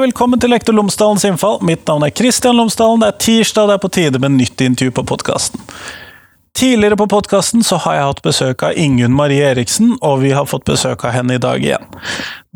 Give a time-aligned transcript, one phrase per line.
[0.00, 1.58] velkommen til Lektor Lomsdalens innfall.
[1.66, 3.02] Mitt navn er Kristian Lomsdalen.
[3.02, 5.60] Det er tirsdag, det er på tide med nytt intervju på podkasten.
[6.56, 10.64] Tidligere på podkasten har jeg hatt besøk av Ingunn Marie Eriksen, og vi har fått
[10.68, 11.84] besøk av henne i dag igjen.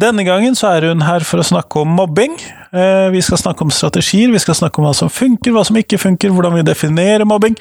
[0.00, 2.34] Denne gangen så er hun her for å snakke om mobbing.
[2.74, 5.79] Eh, vi skal snakke om strategier, vi skal snakke om hva som funker, hva som
[5.79, 7.55] ikke funker, hvordan vi definerer mobbing,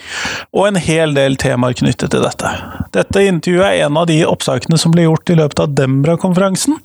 [0.56, 2.56] og en hel del temaer knyttet til dette.
[2.96, 6.82] Dette intervjuet er en av de oppsakene som ble gjort i løpet av Dembra-konferansen.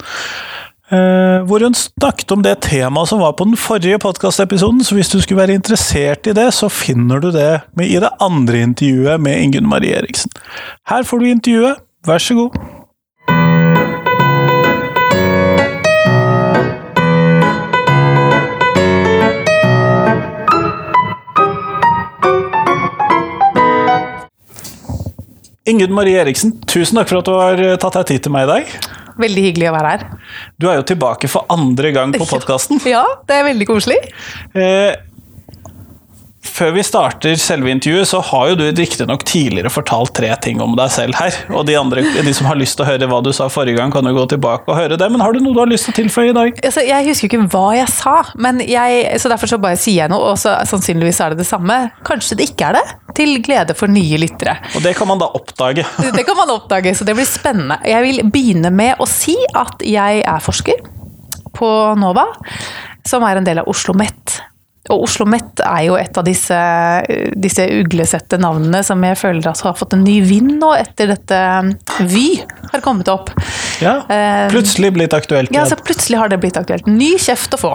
[0.88, 4.80] Uh, hvor hun snakket om det temaet som var på den forrige podkastepisoden.
[4.80, 8.62] Så hvis du skulle være interessert i det, så finner du det i det andre
[8.64, 10.32] intervjuet med Ingunn Marie Eriksen.
[10.88, 12.56] Her får du intervjuet, vær så god.
[25.68, 28.56] Ingunn Marie Eriksen, tusen takk for at du har tatt deg tid til meg i
[28.56, 28.96] dag.
[29.18, 30.04] Veldig hyggelig å være her.
[30.62, 32.80] Du er jo tilbake for andre gang på podkasten.
[32.86, 33.98] Ja, det er veldig koselig.
[34.54, 34.92] Eh,
[36.58, 40.74] før vi starter selve intervjuet, så har jo du riktignok tidligere fortalt tre ting om
[40.78, 41.36] deg selv her.
[41.54, 43.92] Og de, andre, de som har lyst til å høre hva du sa forrige gang,
[43.94, 45.08] kan jo gå tilbake og høre det.
[45.12, 46.58] Men har du noe du har lyst til å tilføye i dag?
[46.64, 50.12] Altså, jeg husker ikke hva jeg sa, men jeg, så derfor så bare sier jeg
[50.12, 51.78] noe, og så sannsynligvis er det det samme.
[52.08, 52.84] Kanskje det ikke er det?
[53.18, 54.58] Til glede for nye lyttere.
[54.74, 55.86] Og det kan man da oppdage.
[56.18, 57.76] Det kan man oppdage, så det blir spennende.
[57.86, 60.80] Jeg vil begynne med å si at jeg er forsker
[61.54, 62.24] på NOVA,
[63.06, 64.38] som er en del av Oslo OsloMet.
[64.88, 66.58] Og Oslo Met er jo et av disse,
[67.36, 71.40] disse uglesette navnene som jeg føler altså har fått en ny vind nå, etter dette
[72.08, 72.40] Vy
[72.72, 73.32] har kommet opp.
[73.82, 75.52] Ja, eh, plutselig blitt aktuelt.
[75.54, 76.88] Ja, så plutselig har det blitt aktuelt.
[76.88, 77.74] Ny kjeft å få.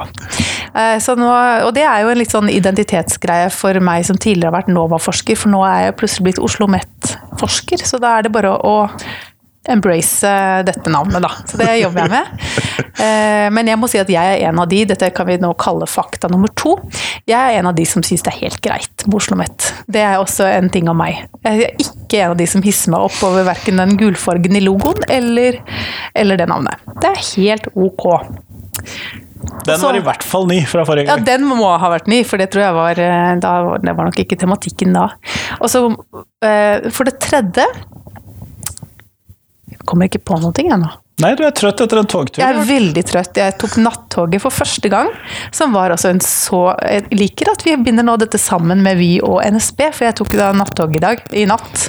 [0.73, 1.29] Eh, nå,
[1.67, 5.37] og det er jo en litt sånn identitetsgreie for meg som tidligere har vært NOVA-forsker,
[5.39, 7.85] for nå er jeg plutselig blitt Oslo Met-forsker.
[7.85, 8.75] Så da er det bare å
[9.69, 11.31] embrace eh, dette navnet, da.
[11.47, 12.25] Så det jobber jeg med.
[13.03, 15.49] Eh, men jeg må si at jeg er en av de, dette kan vi nå
[15.59, 16.75] kalle fakta nummer to.
[17.27, 19.65] Jeg er en av de som syns det er helt greit med Oslo OsloMet.
[19.89, 21.23] Det er også en ting av meg.
[21.41, 24.61] Jeg er ikke en av de som hisser meg opp over verken den gulfargen i
[24.63, 25.57] logoen eller,
[26.13, 26.85] eller det navnet.
[27.01, 28.05] Det er helt ok.
[29.65, 31.25] Den var i hvert fall ny fra forrige gang.
[31.25, 34.11] Ja, den må ha vært ny, for det tror jeg var, eh, da, det var
[34.11, 35.09] nok ikke tematikken da.
[35.59, 35.87] Og så
[36.93, 37.65] for det tredje
[39.85, 40.89] kommer ikke på noe ennå.
[41.21, 42.41] Nei, du er trøtt etter en togtur?
[42.41, 43.37] Jeg er veldig trøtt.
[43.37, 45.11] Jeg tok nattoget for første gang.
[45.53, 49.11] Som var altså en så Jeg liker at vi binder nå dette sammen med Vy
[49.21, 51.85] og NSB, for jeg tok da nattog i dag, i natt.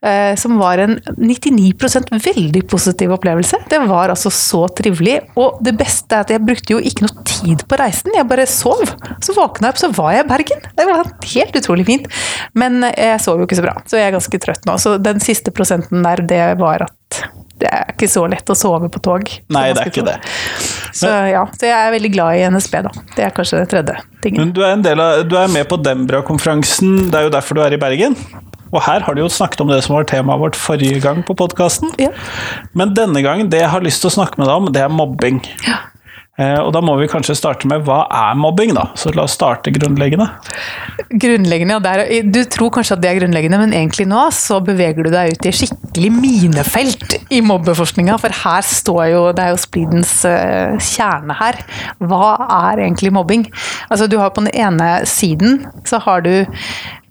[0.00, 3.60] Eh, som var en 99% veldig positiv opplevelse.
[3.68, 5.18] Det var altså så trivelig.
[5.36, 8.48] Og det beste er at jeg brukte jo ikke noe tid på reisen, jeg bare
[8.48, 8.80] sov.
[9.24, 10.64] Så våkna jeg opp, så var jeg i Bergen.
[10.78, 12.08] Det var helt utrolig fint.
[12.56, 14.78] Men jeg sov jo ikke så bra, så jeg er ganske trøtt nå.
[14.80, 17.20] Så den siste prosenten der, det var at
[17.60, 19.30] det er ikke så lett å sove på tog.
[19.54, 20.18] Nei, det er ikke det.
[20.96, 22.92] Så ja, så jeg er veldig glad i NSB, da.
[23.16, 24.44] Det er kanskje det tredje tingen.
[24.44, 27.76] Men du er, av, du er med på Dembra-konferansen, det er jo derfor du er
[27.76, 28.16] i Bergen?
[28.68, 31.36] Og her har du jo snakket om det som var temaet vårt forrige gang på
[31.38, 31.92] podkasten.
[32.00, 32.10] Ja.
[32.76, 34.92] Men denne gangen, det jeg har lyst til å snakke med deg om, det er
[34.92, 35.40] mobbing.
[35.64, 35.80] Ja.
[36.38, 38.88] Eh, og da må vi kanskje starte med hva er mobbing, da?
[38.98, 40.28] Så la oss starte grunnleggende.
[41.10, 41.94] Grunnleggende, ja.
[41.98, 45.34] Er, du tror kanskje at det er grunnleggende, men egentlig nå så beveger du deg
[45.34, 48.18] ut i skikkelig minefelt i mobbeforskninga.
[48.22, 51.58] For her står jo Det er jo splidens uh, kjerne her.
[51.98, 52.30] Hva
[52.68, 53.48] er egentlig mobbing?
[53.88, 56.46] Altså du har på den ene siden så har du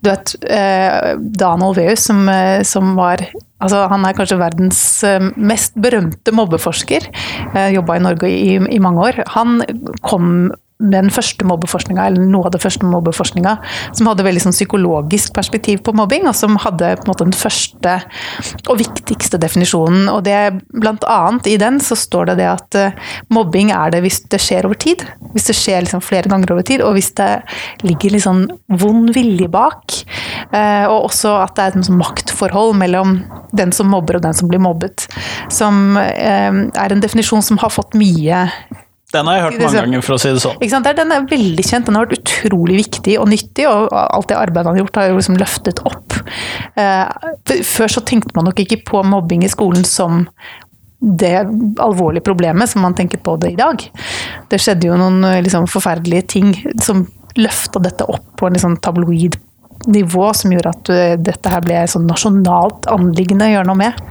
[0.00, 3.24] du vet, eh, Dan Olveus, som, eh, som var
[3.58, 7.08] altså Han er kanskje verdens eh, mest berømte mobbeforsker.
[7.74, 9.22] Jobba i Norge i, i mange år.
[9.34, 9.62] Han
[10.06, 13.56] kom den første mobbeforskninga, eller noe av det første mobbeforskninga,
[13.98, 17.34] som hadde veldig sånn psykologisk perspektiv på mobbing, og som hadde på en måte den
[17.34, 17.96] første
[18.68, 20.06] og viktigste definisjonen.
[20.12, 20.38] Og det
[20.70, 24.40] blant annet i den så står det det at uh, mobbing er det hvis det
[24.42, 25.02] skjer over tid.
[25.34, 27.30] Hvis det skjer liksom flere ganger over tid, og hvis det
[27.82, 28.46] ligger litt sånn
[28.78, 30.00] vond vilje bak.
[30.54, 33.18] Uh, og også at det er et maktforhold mellom
[33.56, 35.08] den som mobber og den som blir mobbet.
[35.50, 38.46] Som uh, er en definisjon som har fått mye
[39.14, 40.84] den har jeg hørt mange ganger, for å si det sånn.
[40.84, 44.68] Den er veldig kjent, den har vært utrolig viktig og nyttig, og alt det arbeidet
[44.68, 46.16] han har gjort, har jo liksom løftet opp.
[46.76, 50.26] Eh, før så tenkte man nok ikke på mobbing i skolen som
[50.98, 51.38] det
[51.80, 53.80] alvorlige problemet som man tenker på det i dag.
[54.50, 56.52] Det skjedde jo noen liksom, forferdelige ting
[56.82, 57.06] som
[57.38, 59.38] løfta dette opp på en liksom, tabloid
[59.88, 63.80] nivå, som gjorde at eh, dette her ble et sånn nasjonalt anliggende å gjøre noe
[63.80, 64.02] med.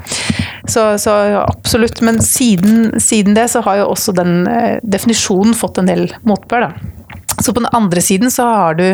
[0.67, 2.01] Så, så absolutt.
[2.05, 6.67] Men siden, siden, det så har jo også den eh, definisjonen fått en del motbør,
[6.67, 6.93] da.
[7.37, 8.87] Så på den andre siden så har du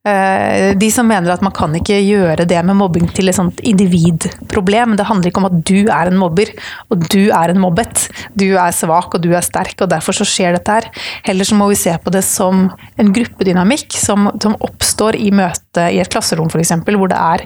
[0.00, 4.94] de som mener at man kan ikke gjøre det med mobbing til et sånt individproblem.
[4.96, 6.48] Det handler ikke om at du er en mobber,
[6.88, 8.06] og du er en mobbet.
[8.32, 10.88] Du er svak og du er sterk, og derfor så skjer dette her.
[11.28, 15.90] Heller så må vi se på det som en gruppedynamikk som, som oppstår i møte
[15.92, 17.44] i et klasserom f.eks., hvor det er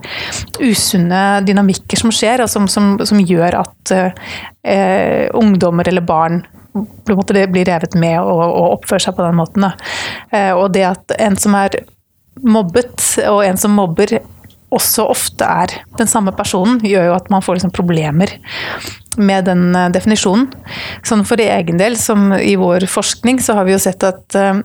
[0.62, 7.12] usunne dynamikker som skjer, og som, som, som gjør at eh, ungdommer eller barn på
[7.12, 9.68] en måte blir revet med og, og oppfører seg på den måten.
[10.34, 11.78] Eh, og det at en som er
[12.42, 12.96] mobbet,
[13.28, 14.19] og en som mobber,
[14.75, 18.32] også ofte er den samme personen, gjør jo at man får liksom problemer
[19.16, 20.48] med den eh, definisjonen.
[21.06, 24.58] Sånn for egen del, som i vår forskning, så har vi jo sett at uh,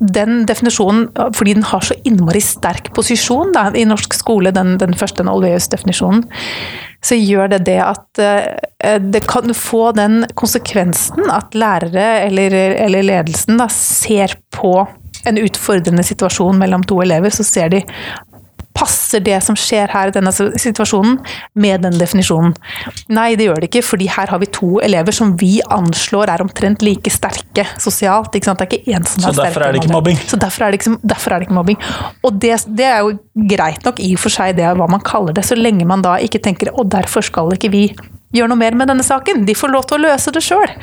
[0.00, 4.96] den definisjonen, fordi den har så innmari sterk posisjon da, i norsk skole, den, den
[4.98, 6.24] første Olveus-definisjonen,
[7.04, 12.56] så gjør det det at uh, det kan få den konsekvensen at lærere eller,
[12.88, 14.80] eller ledelsen da, ser på
[15.28, 17.84] en utfordrende situasjon mellom to elever, så ser de
[18.70, 21.16] Passer det som skjer her i denne situasjonen
[21.58, 22.52] med den definisjonen?
[23.10, 26.44] Nei, det gjør det ikke, fordi her har vi to elever som vi anslår er
[26.44, 28.30] omtrent like sterke sosialt.
[28.30, 30.22] Det er ikke én som er Så derfor er det ikke mobbing?
[30.22, 31.82] Så derfor er det ikke, er det ikke mobbing.
[32.22, 33.18] Og det, det, er jo
[33.50, 36.06] greit nok i og for seg, det er hva man kaller det, så lenge man
[36.06, 37.84] da ikke tenker og derfor skal ikke vi
[38.34, 39.44] gjør noe mer med denne saken.
[39.46, 40.74] De får lov til å løse det sjøl.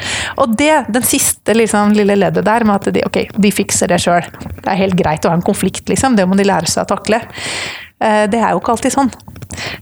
[0.44, 4.02] Og det, den siste liksom, lille leddet der med at de, okay, de fikser det
[4.04, 4.28] sjøl.
[4.44, 6.18] Det er helt greit å ha en konflikt, liksom.
[6.18, 7.22] Det må de lære seg å takle.
[8.04, 9.12] Eh, det er jo ikke alltid sånn.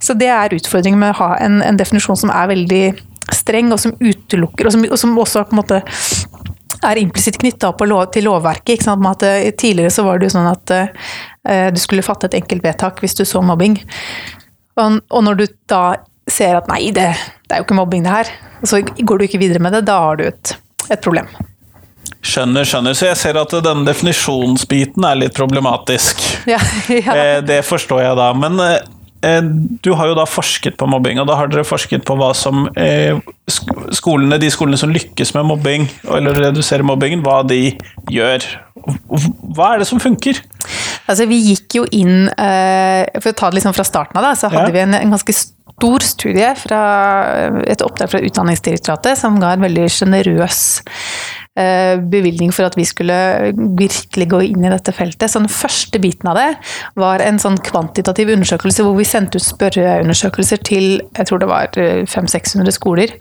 [0.03, 2.83] Så det er utfordringen med å ha en, en definisjon som er veldig
[3.33, 5.81] streng, og som utelukker, og som, og som også på en måte
[6.85, 7.71] er implisitt knytta
[8.13, 8.75] til lovverket.
[8.75, 9.05] Ikke sant?
[9.09, 12.65] At, uh, tidligere så var det jo sånn at uh, du skulle fatte et enkelt
[12.65, 13.79] vedtak hvis du så mobbing.
[14.77, 15.85] Og, og når du da
[16.29, 17.09] ser at nei, det,
[17.45, 18.31] det, er jo ikke mobbing det her,
[18.61, 20.55] og så går du ikke videre med det, da har du et,
[20.89, 21.29] et problem.
[22.25, 22.97] Skjønner, skjønner.
[22.97, 26.23] Så jeg ser at denne definisjonsbiten er litt problematisk.
[26.55, 26.59] Ja,
[26.89, 27.13] ja.
[27.13, 28.27] Eh, det forstår jeg da.
[28.37, 29.47] Men eh,
[29.85, 32.67] du har jo da forsket på mobbing, og da har dere forsket på hva som
[32.77, 33.17] eh,
[33.93, 35.87] skolene, De skolene som lykkes med mobbing,
[36.17, 37.75] eller reduserer mobbingen, hva de
[38.13, 38.45] gjør.
[39.55, 40.41] Hva er det som funker?
[41.05, 44.49] Altså, vi gikk jo inn, For å ta det liksom fra starten av, da, så
[44.53, 44.75] hadde ja.
[44.77, 46.81] vi en, en ganske stor stor studie fra
[47.67, 50.61] et oppdrag fra Utdanningsdirektoratet som ga en veldig sjenerøs
[51.59, 53.17] eh, bevilgning for at vi skulle
[53.79, 55.27] virkelig gå inn i dette feltet.
[55.31, 56.49] Så den første biten av det
[56.99, 61.71] var en sånn kvantitativ undersøkelse hvor vi sendte ut spørreundersøkelser til jeg tror det var
[61.75, 63.15] 500-600 eh, skoler.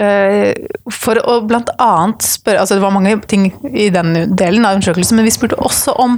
[0.00, 0.54] Eh,
[0.88, 5.18] for å blant annet spørre altså Det var mange ting i den delen av undersøkelsen,
[5.18, 6.14] men vi spurte også om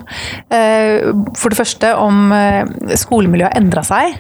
[0.55, 2.63] eh, For det første om eh,
[3.03, 4.15] skolemiljøet har endra seg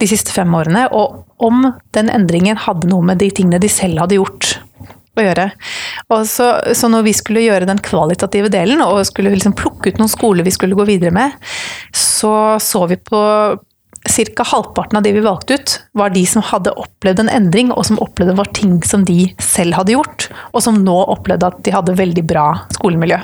[0.00, 4.02] de siste fem årene, og om den endringen hadde noe med de tingene de selv
[4.02, 4.50] hadde gjort
[5.16, 5.46] å gjøre.
[6.12, 10.00] Og så, så når vi skulle gjøre den kvalitative delen, og skulle liksom plukke ut
[10.00, 11.36] noen skoler vi skulle gå videre med,
[11.96, 13.20] så så vi på
[14.08, 14.44] Ca.
[14.46, 18.00] halvparten av de vi valgte ut, var de som hadde opplevd en endring, og som
[18.00, 21.98] opplevde var ting som de selv hadde gjort, og som nå opplevde at de hadde
[21.98, 22.46] veldig bra
[22.78, 23.20] skolemiljø.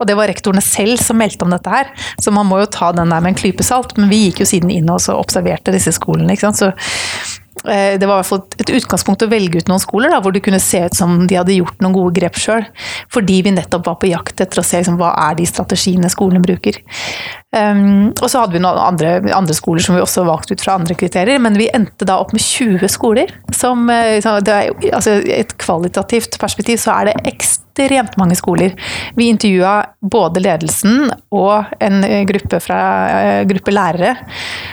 [0.00, 2.88] Og det var rektorene selv som meldte om dette her, så man må jo ta
[2.96, 3.92] den der med en klype salt.
[3.98, 6.32] Men vi gikk jo siden inn og observerte disse skolene.
[6.32, 6.62] ikke sant?
[6.62, 10.20] Så Eh, det var i hvert fall et utgangspunkt å velge ut noen skoler da,
[10.24, 12.64] hvor det kunne se ut som de hadde gjort noen gode grep sjøl.
[13.12, 16.42] Fordi vi nettopp var på jakt etter å se liksom, hva er de strategiene skolene
[16.44, 16.80] bruker.
[17.50, 20.76] Um, og så hadde vi noen andre, andre, skoler som vi også valgte ut fra
[20.78, 23.32] andre kriterier, men vi endte da opp med 20 skoler.
[23.50, 28.76] Som, eh, det er, altså, et kvalitativt perspektiv så er det ekstremt mange skoler.
[29.18, 32.80] Vi intervjua både ledelsen og en gruppe, fra,
[33.18, 34.14] eh, gruppe lærere.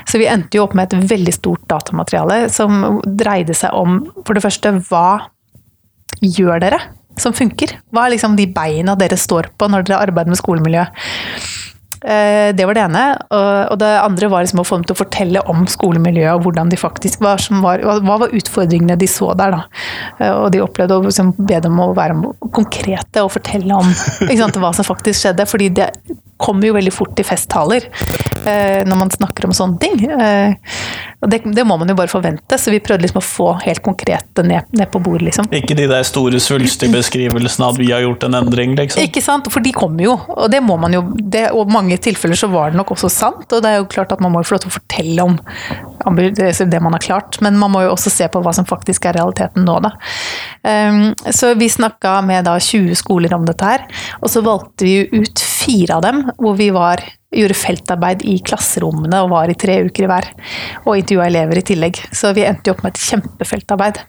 [0.05, 4.37] Så vi endte jo opp med et veldig stort datamateriale som dreide seg om for
[4.37, 5.25] det første hva
[6.21, 6.81] gjør dere
[7.17, 7.73] som funker?
[7.89, 10.85] Hva er liksom de beina dere står på når dere arbeider med skolemiljø?
[12.03, 13.03] Eh, det var det ene.
[13.71, 16.71] Og det andre var liksom å få dem til å fortelle om skolemiljøet og hvordan
[16.71, 19.63] de faktisk var, var Hva var utfordringene de så der, da.
[20.19, 22.17] Eh, og de opplevde å liksom be dem å være
[22.55, 25.47] konkrete og fortelle om sant, hva som faktisk skjedde.
[25.47, 25.91] fordi det
[26.37, 27.87] kommer jo veldig fort i festtaler
[28.45, 30.03] eh, når man snakker om sånne ting.
[31.17, 33.81] Og det, det, må man jo bare forvente, så vi prøvde liksom å få helt
[33.85, 35.25] konkrete ned, ned på bordet.
[35.31, 35.47] liksom.
[35.57, 39.01] Ikke de der store svulstige beskrivelsene at vi har gjort en endring, liksom?
[39.01, 41.01] Ikke sant, for de kommer jo, og det må man jo.
[41.17, 44.11] Det, og mange tilfeller så var det nok også sant, og det er jo klart
[44.11, 45.37] at man må jo få lov til å fortelle om
[46.17, 49.17] det man har klart, men man må jo også se på hva som faktisk er
[49.17, 49.93] realiteten nå, da.
[50.67, 53.87] Um, så vi snakka med da 20 skoler om dette her,
[54.19, 57.03] og så valgte vi ut fire av dem hvor vi var,
[57.35, 60.27] gjorde feltarbeid i klasserommene og var i tre uker i hver.
[60.85, 61.97] Og intervjua elever i tillegg.
[62.15, 63.99] Så vi endte jo opp med et kjempefeltarbeid.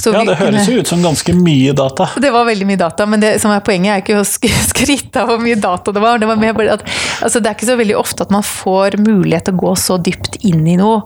[0.00, 2.06] Så Ja, det høres jo ut som ganske mye data.
[2.20, 5.20] det var veldig mye data, men det som er poenget er ikke å sk- skryte
[5.20, 6.18] av hvor mye data det var.
[6.18, 6.86] Det, var mer at,
[7.20, 9.98] altså det er ikke så veldig ofte at man får mulighet til å gå så
[10.00, 11.02] dypt inn i noe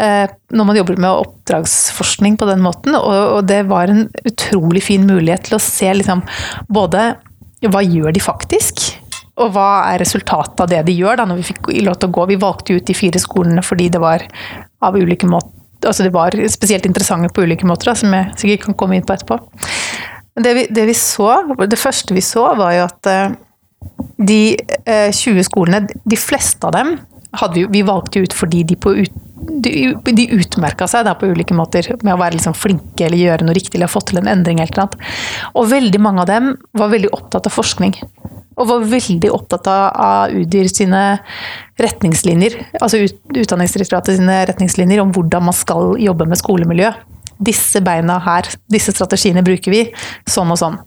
[0.00, 2.96] eh, når man jobber med oppdragsforskning på den måten.
[2.96, 6.24] Og, og det var en utrolig fin mulighet til å se liksom
[6.72, 7.10] både
[7.68, 8.88] hva gjør de faktisk?
[9.40, 12.14] Og hva er resultatet av det de gjør, da, når vi fikk lov til å
[12.18, 12.28] gå.
[12.34, 14.26] Vi valgte ut de fire skolene fordi det var
[14.82, 15.58] av ulike måter
[15.88, 19.06] altså det var spesielt interessante på ulike måter, da, som jeg sikkert kan komme inn
[19.06, 19.38] på etterpå.
[20.36, 23.34] Men det vi, det vi så, det første vi så, var jo at eh,
[24.22, 24.40] de
[24.86, 26.94] eh, 20 skolene, de fleste av dem
[27.40, 29.20] hadde vi, vi valgte ut fordi de, på ut,
[29.64, 33.48] de, de utmerka seg da, på ulike måter med å være liksom flinke eller gjøre
[33.48, 34.62] noe riktig eller ha fått til en endring.
[34.62, 34.98] Eller annet.
[35.58, 37.96] Og veldig mange av dem var veldig opptatt av forskning.
[38.62, 41.02] Og var veldig opptatt av, Udyr sine
[41.82, 46.92] retningslinjer, altså Utdanningsdirektoratet sine retningslinjer om hvordan man skal jobbe med skolemiljø
[47.42, 49.82] disse beina her, disse strategiene bruker vi,
[50.30, 50.78] sånn og sånn.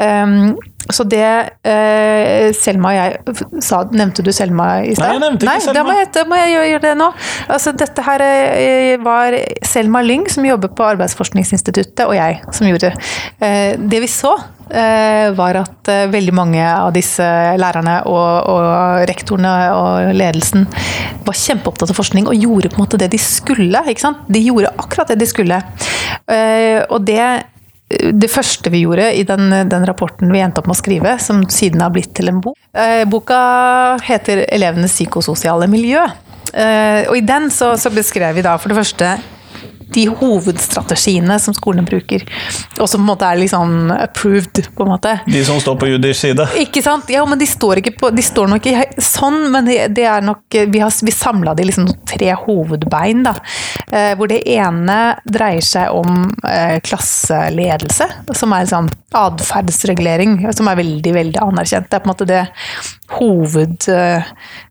[0.00, 0.54] Um,
[0.90, 1.26] så det
[1.68, 5.04] eh, Selma og jeg sa, Nevnte du Selma i stad?
[5.04, 5.76] Nei, jeg nevnte ikke Nei, Selma.
[5.78, 7.10] Da må jeg, da må jeg gjøre, gjøre det nå.
[7.56, 9.36] Altså, dette her eh, var
[9.68, 13.12] Selma Lyng, som jobber på Arbeidsforskningsinstituttet, og jeg som gjorde det.
[13.46, 14.34] Eh, det vi så,
[14.72, 17.26] eh, var at eh, veldig mange av disse
[17.60, 20.66] lærerne og, og rektorene og ledelsen
[21.26, 23.84] var kjempeopptatt av forskning og gjorde på en måte det de skulle.
[23.92, 24.26] Ikke sant?
[24.32, 25.62] De gjorde akkurat det de skulle.
[26.26, 27.22] Eh, og det
[28.12, 31.44] det første vi gjorde i den, den rapporten vi endte opp med å skrive, som
[31.52, 33.40] siden har blitt til en bok eh, Boka
[34.04, 36.06] heter 'Elevenes psykososiale miljø'.
[36.52, 39.16] Eh, og i den så, så beskrev vi da for det første
[39.94, 42.24] de hovedstrategiene som skolene bruker,
[42.78, 45.16] og som på en måte er liksom approved, på en måte.
[45.26, 46.46] De som står på Judis side.
[46.62, 47.10] Ikke sant?
[47.12, 50.24] Ja, men de står, ikke på, de står nok ikke sånn, men det, de er
[50.24, 53.34] nok Vi, har, vi samla de liksom tre hovedbein, da.
[53.92, 60.80] Eh, hvor det ene dreier seg om eh, klasseledelse, som er liksom atferdsregulering, som er
[60.80, 61.88] veldig, veldig anerkjent.
[61.90, 62.42] Det er på en måte det
[63.18, 64.30] hoved, eh,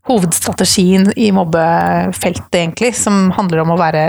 [0.09, 4.05] hovedstrategien i mobbefeltet, egentlig, som handler om å være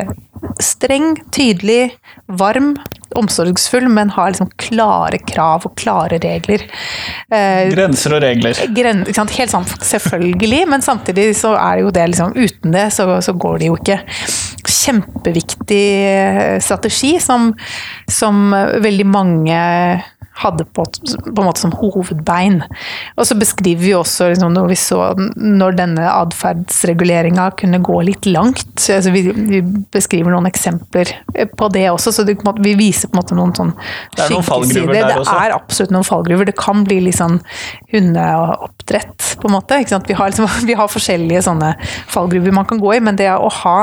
[0.63, 1.95] streng, tydelig,
[2.27, 2.75] varm,
[3.17, 6.65] omsorgsfull, men har liksom klare krav og klare regler.
[7.33, 8.63] Eh, Grenser og regler.
[8.75, 9.05] gren?
[9.07, 13.35] Helt sånn selvfølgelig, men samtidig så er det jo det liksom Uten det så, så
[13.37, 13.99] går det jo ikke.
[14.73, 17.53] Kjempeviktig eh, strategi som,
[18.11, 18.49] som
[18.83, 19.61] veldig mange
[20.35, 22.63] hadde på, på en måte som hovedbein.
[23.17, 25.01] Og så beskriver vi også liksom, når vi så
[25.37, 28.65] når denne atferdsreguleringa kunne gå litt langt.
[28.81, 29.61] Altså, vi, vi
[29.93, 31.13] beskriver noen eksempler
[31.59, 34.95] på det også, så det, måte, vi viser på en måte noen sånn er skyggesider.
[34.97, 36.49] der Det er absolutt noen fallgruver.
[36.49, 37.39] Det kan bli litt sånn
[37.93, 39.83] hundeoppdrett, på en måte.
[40.09, 41.75] Vi, har liksom, vi har forskjellige sånne
[42.11, 43.79] fallgruver man kan gå i, men det å ha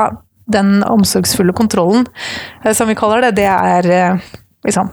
[0.50, 2.08] den omsorgsfulle kontrollen,
[2.64, 4.30] eh, som vi kaller det, det er eh,
[4.66, 4.90] liksom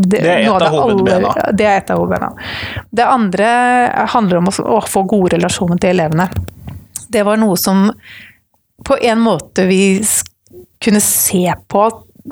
[0.00, 1.34] det, Det er et av aller- hovedbena.
[1.52, 2.30] Det er et av hovedbena.
[2.90, 3.48] Det andre
[4.14, 6.28] handler om å, å få gode relasjoner til elevene.
[7.10, 7.88] Det var noe som
[8.86, 9.82] på en måte vi
[10.80, 11.82] kunne se på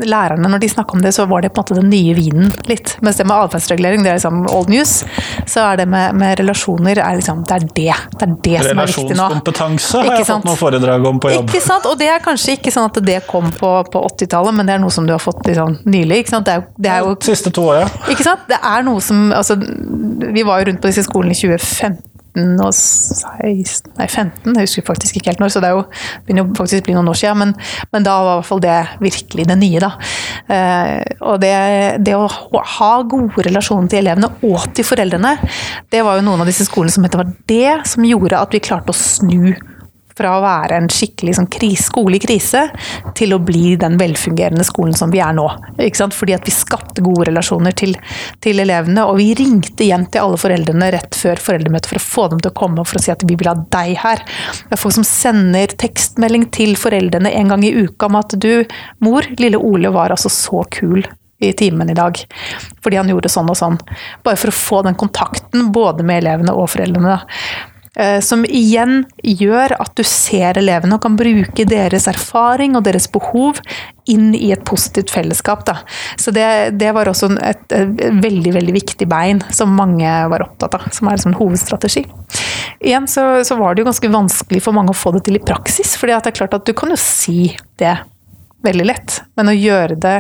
[0.05, 2.51] lærerne, når de snakka om det, så var det på en måte den nye vinen
[2.69, 2.95] litt.
[3.05, 5.03] Mens det med atferdsregulering, det er liksom old news.
[5.49, 7.97] Så er det med, med relasjoner, er liksom, det er det.
[8.19, 9.29] Det er det som er viktig nå.
[9.29, 11.49] Relasjonskompetanse har jeg fått noen foredrag om på jobb.
[11.51, 11.89] Ikke sant?
[11.91, 14.85] Og det er kanskje ikke sånn at det kom på, på 80-tallet, men det er
[14.85, 16.23] noe som du har fått liksom nylig.
[16.25, 16.49] Ikke sant?
[16.49, 17.89] Det er, det er jo Siste to åra.
[18.13, 18.47] ikke sant?
[18.51, 22.18] Det er noe som altså, Vi var jo rundt på disse skolene i 2015
[22.65, 25.85] og 16, nei 15, jeg husker faktisk ikke helt når, så det jo,
[26.27, 27.55] begynner faktisk å bli noen år siden, men,
[27.95, 29.83] men da var i hvert fall det virkelig det nye.
[29.85, 29.93] da.
[30.57, 31.55] Eh, og det,
[32.07, 32.29] det å
[32.79, 35.37] ha gode relasjoner til elevene og til foreldrene,
[35.93, 37.19] det var jo noen av disse skolene som het
[37.49, 39.53] det som gjorde at vi klarte å snu
[40.19, 42.67] fra å være en skikkelig sånn kris, skole i krise,
[43.19, 45.47] til å bli den velfungerende skolen som vi er nå.
[45.79, 46.17] Ikke sant?
[46.17, 47.95] Fordi at vi skapte gode relasjoner til,
[48.45, 52.27] til elevene, og vi ringte hjem til alle foreldrene rett før foreldremøtet for å få
[52.35, 54.25] dem til å komme og for å si at vi vil ha deg her.
[54.67, 58.53] Det er folk som sender tekstmelding til foreldrene en gang i uka om at du,
[59.05, 61.07] mor, lille Ole var altså så kul
[61.39, 62.19] i timen i dag.
[62.83, 63.79] Fordi han gjorde sånn og sånn.
[64.27, 67.19] Bare for å få den kontakten både med elevene og foreldrene.
[67.19, 67.77] da.
[67.97, 73.09] Eh, Som igjen gjør at du ser elevene og kan bruke deres erfaring og deres
[73.13, 73.61] behov
[74.09, 75.65] inn i et positivt fellesskap.
[75.69, 75.79] Da.
[76.17, 76.47] Så det,
[76.81, 81.11] det var også et, et veldig veldig viktig bein som mange var opptatt av, som
[81.11, 82.07] er en hovedstrategi.
[82.81, 85.45] Igjen så, så var det jo ganske vanskelig for mange å få det til i
[85.45, 87.97] praksis, fordi det er klart at du kan jo si det
[88.65, 90.19] veldig lett, men å gjøre det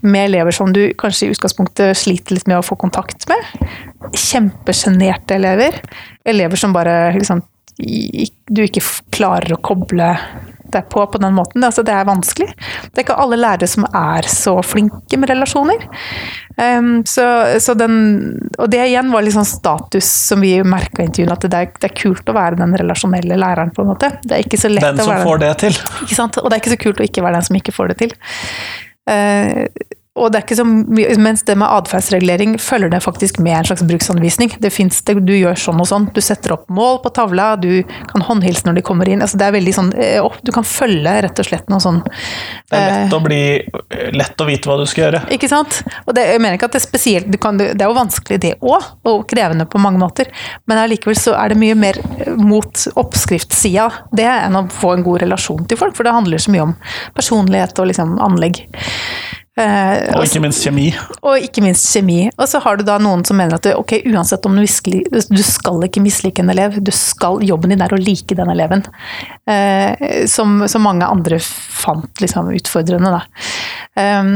[0.00, 3.68] med elever som du kanskje i utgangspunktet sliter litt med å få kontakt med.
[4.16, 5.76] Kjempesjenerte elever.
[6.28, 7.42] Elever som bare liksom,
[7.80, 8.82] du ikke
[9.14, 10.14] klarer å koble
[10.70, 11.64] deg på på den måten.
[11.66, 12.46] Altså, det er vanskelig.
[12.90, 15.82] Det er ikke alle lærere som er så flinke med relasjoner.
[16.60, 17.24] Um, så,
[17.62, 17.96] så den,
[18.58, 21.72] og det igjen var litt sånn status som vi merka i intervjuene, at det er,
[21.80, 23.72] det er kult å være den relasjonelle læreren.
[23.74, 24.12] på en måte.
[24.22, 25.80] Det er ikke så lett Den å som være får det til.
[26.04, 26.38] ikke sant?
[26.42, 28.14] Og det er ikke så kult å ikke være den som ikke får det til.
[29.10, 29.64] Eh,
[30.20, 30.66] og det er ikke så
[31.20, 34.52] mens det med atferdsregulering følger det faktisk med en slags bruksanvisning.
[34.60, 36.08] Det finnes det, Du gjør sånn og sånn.
[36.14, 39.24] Du setter opp mål på tavla, du kan håndhilse når de kommer inn.
[39.24, 42.76] Altså det er veldig sånn, eh, Du kan følge rett og slett noe sånn Det
[42.76, 43.40] er lett å, bli,
[44.16, 45.24] lett å vite hva du skal gjøre.
[45.36, 45.80] Ikke sant?
[46.06, 48.54] Og det, jeg mener ikke at det er spesielt, kan, det er jo vanskelig det
[48.60, 50.28] òg, og krevende på mange måter,
[50.68, 55.06] men allikevel så er det mye mer eh, mot oppskriftssida det enn å få en
[55.06, 56.76] god relasjon til folk, for det handler så mye om
[57.16, 58.64] personlighet og liksom anlegg.
[59.60, 60.86] Eh, Og ikke minst kjemi.
[61.20, 62.30] og ikke minst kjemi.
[62.38, 65.42] Og så har du da noen som mener at ok, uansett om du miskli, du
[65.44, 68.84] skal ikke mislike en elev, du skal, jobben din er å like den eleven.
[69.50, 73.22] Eh, som, som mange andre fant liksom utfordrende, da.
[74.00, 74.32] Eh,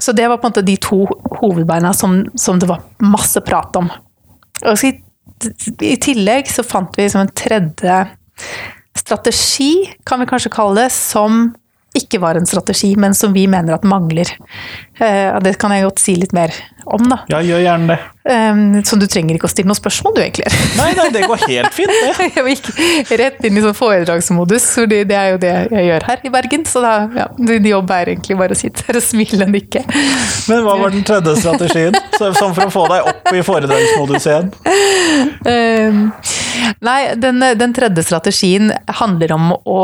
[0.00, 1.04] så det var på en måte de to
[1.42, 3.90] hovedbeina som, som det var masse prat om.
[4.64, 4.98] Og så i,
[5.82, 7.96] I tillegg så fant vi liksom en tredje
[8.96, 9.72] strategi,
[10.06, 11.50] kan vi kanskje kalle det, som
[11.98, 14.28] ikke var en strategi, men som vi mener at mangler.
[14.98, 16.52] Eh, det kan jeg godt si litt mer
[16.84, 17.22] om, da.
[17.30, 18.00] Ja, gjør gjerne det.
[18.86, 20.46] Så du trenger ikke å stille noen spørsmål, du, egentlig.
[20.78, 22.28] Nei, nei, det går helt fint, det.
[22.36, 26.22] Jeg gikk rett inn i sånn foredragsmodus, for det er jo det jeg gjør her
[26.28, 26.66] i Bergen.
[26.68, 29.82] Så da, ja, din jobb er egentlig bare å sitte her og smile og nikke.
[30.50, 31.98] Men hva var den tredje strategien?
[32.18, 34.54] Sånn for å få deg opp i foredragsmodus igjen.
[36.84, 39.82] Nei, den, den tredje strategien handler om å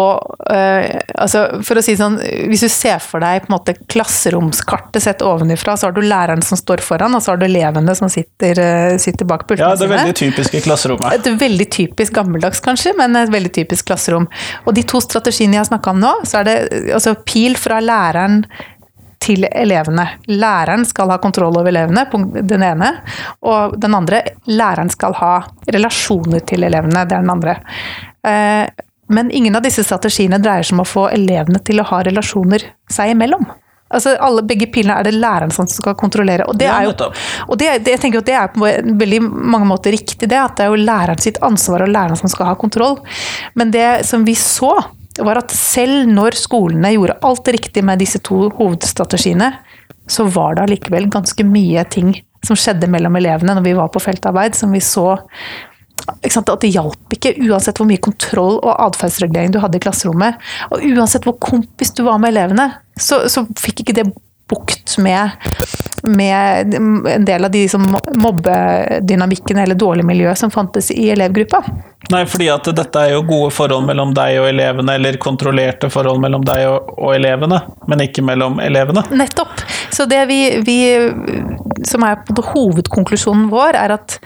[0.51, 2.19] øh, altså For å si det sånn,
[2.51, 6.43] hvis du ser for deg på en måte klasseromskartet sett ovenifra, så har du læreren
[6.45, 9.89] som står foran, og så har du elevene som sitter, uh, sitter bak Ja, det
[9.89, 11.19] er veldig typisk i klasserommet.
[11.19, 14.29] Et veldig typisk gammeldags, kanskje, men et veldig typisk klasserom.
[14.67, 16.59] Og de to strategiene jeg har snakka om nå, så er det
[16.97, 18.43] altså pil fra læreren
[19.29, 20.09] til elevene.
[20.33, 22.07] Læreren skal ha kontroll over elevene,
[22.49, 22.91] den ene.
[23.45, 25.33] Og den andre, læreren skal ha
[25.69, 27.05] relasjoner til elevene.
[27.05, 27.59] Det er den andre.
[28.25, 32.03] Eh, Men ingen av disse strategiene dreier seg om å få elevene til å ha
[32.05, 33.47] relasjoner seg imellom.
[33.89, 36.45] Altså alle, Begge pilene er det læreren som skal kontrollere.
[36.45, 36.93] Og det er jo,
[37.47, 38.69] og det, det, jeg tenker at det er på
[39.01, 40.37] veldig mange måter riktig, det.
[40.37, 42.99] At det er jo læreren sitt ansvar og læreren som skal ha kontroll.
[43.57, 44.75] Men det som vi så,
[45.25, 49.53] var at selv når skolene gjorde alt riktig med disse to hovedstrategiene,
[50.09, 52.15] så var det allikevel ganske mye ting
[52.47, 55.19] som skjedde mellom elevene når vi var på feltarbeid, som vi så
[56.31, 60.39] sant, at det hjalp ikke, uansett hvor mye kontroll og atferdsregulering du hadde i klasserommet.
[60.73, 64.09] Og uansett hvor kompis du var med elevene, så, så fikk ikke det
[64.49, 65.31] bukt med,
[66.03, 67.85] med en del av de liksom,
[68.15, 71.63] mobbedynamikken eller dårlig miljø som fantes i elevgruppa.
[72.13, 76.23] Nei, fordi at dette er jo gode forhold mellom deg og elevene, eller kontrollerte forhold
[76.23, 79.05] mellom deg og, og elevene, men ikke mellom elevene.
[79.11, 79.61] Nettopp.
[79.93, 80.79] Så det vi, vi
[81.87, 84.19] Som er på hovedkonklusjonen vår, er at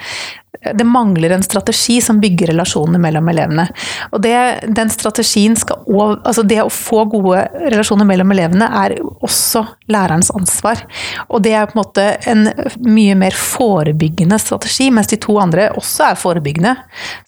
[0.74, 3.66] det mangler en strategi som bygger relasjoner mellom elevene.
[4.10, 4.36] Og det,
[4.68, 10.30] den strategien skal også, altså det å få gode relasjoner mellom elevene er også lærerens
[10.36, 10.84] ansvar.
[11.28, 12.48] Og det er på en måte en
[12.86, 16.76] mye mer forebyggende strategi, mens de to andre også er forebyggende.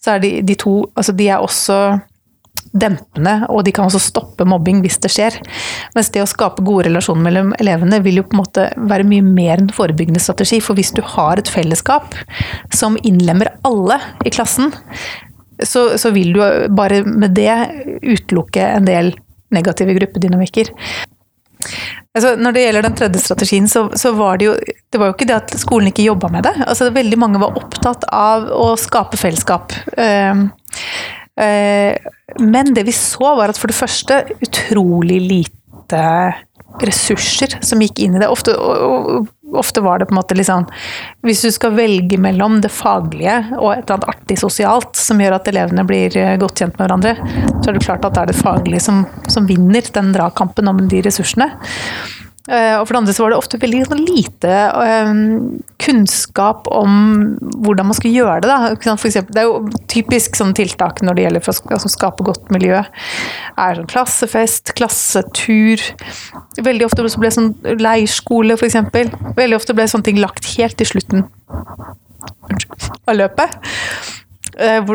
[0.03, 1.79] Så er de, de to altså de er også
[2.73, 5.37] dempende, og de kan også stoppe mobbing hvis det skjer.
[5.97, 9.27] Mens det å skape gode relasjoner mellom elevene vil jo på en måte være mye
[9.27, 10.61] mer en forebyggende strategi.
[10.65, 12.17] For hvis du har et fellesskap
[12.75, 14.73] som innlemmer alle i klassen,
[15.63, 16.43] så, så vil du
[16.75, 17.53] bare med det
[18.03, 19.13] utelukke en del
[19.55, 20.73] negative gruppedynamikker.
[22.15, 24.55] Altså, når det gjelder den tredje strategien, så, så var det jo
[24.95, 26.55] det var jo ikke det at skolen ikke jobba med det.
[26.67, 29.75] Altså, veldig mange var opptatt av å skape fellesskap.
[29.99, 30.45] Eh,
[31.35, 36.05] men det vi så, var at for det første utrolig lite
[36.83, 38.29] ressurser som gikk inn i det.
[38.29, 38.55] Ofte,
[39.55, 40.67] ofte var det på en måte litt sånn
[41.27, 45.39] Hvis du skal velge mellom det faglige og et eller annet artig sosialt som gjør
[45.39, 47.15] at elevene blir eh, godt kjent med hverandre,
[47.61, 50.83] så er det klart at det er det faglige som, som vinner den dragkampen om
[50.91, 51.53] de ressursene.
[52.45, 54.53] Eh, Og for det andre så var det ofte veldig lite
[54.85, 55.13] eh,
[55.81, 56.99] kunnskap om
[57.65, 58.51] hvordan man skulle gjøre det.
[58.51, 58.97] Da.
[59.01, 62.27] For eksempel, det er jo typisk sånne tiltak når det gjelder for å altså, skape
[62.27, 62.83] godt miljø.
[63.57, 65.83] er sånn Klassefest, klassetur.
[66.61, 68.77] Veldig ofte ble sånn leirskole, f.eks.
[69.39, 71.25] Veldig ofte ble sånne ting lagt helt til slutten
[73.09, 73.57] av løpet.
[74.59, 74.91] Eh,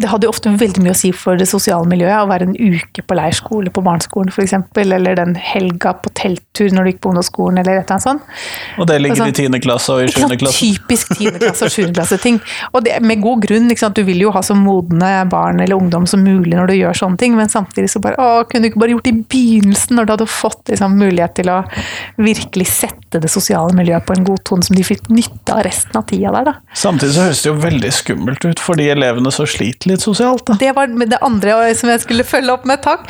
[0.00, 2.56] det hadde jo ofte veldig mye å si for det sosiale miljøet å være en
[2.56, 4.54] uke på leirskole på barneskolen f.eks.,
[4.86, 8.36] eller den helga på telttur når du gikk på ungdomsskolen, eller et eller annet sånt.
[8.80, 10.60] Og det ligger sånn, i tiende klasse og i sjuende klasse.
[10.60, 12.40] Typisk tiendeklasse og sjuendeklasse-ting.
[12.76, 13.72] Og det med god grunn.
[13.96, 17.20] Du vil jo ha så modne barn eller ungdom som mulig når du gjør sånne
[17.20, 20.06] ting, men samtidig så bare å, Kunne du ikke bare gjort det i begynnelsen, når
[20.06, 21.58] du hadde fått liksom, mulighet til å
[22.20, 25.98] virkelig sette det sosiale miljøet på en god tone, som de fikk nytte av resten
[25.98, 26.54] av tida der, da.
[26.76, 30.46] Samtidig så høres det jo veldig skummelt ut for de elevene som sliter litt sosialt.
[30.48, 30.58] Da.
[30.60, 33.06] Det var det andre som jeg skulle følge opp med, takk.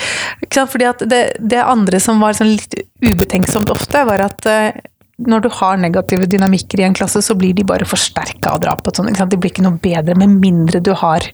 [0.57, 4.79] Fordi det, det andre som var sånn litt ubetenksomt ofte, var at eh,
[5.27, 8.89] når du har negative dynamikker i en klasse, så blir de bare forsterka av drap.
[8.97, 9.13] Sånn.
[9.17, 11.31] De blir ikke noe bedre med mindre du har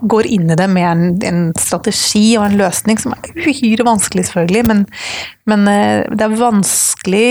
[0.00, 4.26] går inn i det med en, en strategi og en løsning som er uhyre vanskelig,
[4.28, 4.64] selvfølgelig.
[4.68, 4.82] Men,
[5.48, 7.28] men eh, det er vanskelig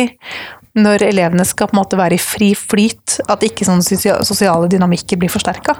[0.77, 3.83] når elevene skal på en måte være i fri flyt, at ikke sånne
[4.27, 5.75] sosiale dynamikker blir forsterka.